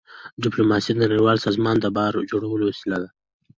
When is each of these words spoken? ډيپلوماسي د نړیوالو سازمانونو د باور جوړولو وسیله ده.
ډيپلوماسي 0.43 0.89
د 0.93 0.97
نړیوالو 1.03 1.43
سازمانونو 1.47 1.83
د 1.83 1.87
باور 1.95 2.15
جوړولو 2.31 2.63
وسیله 2.71 2.97
ده. 3.03 3.09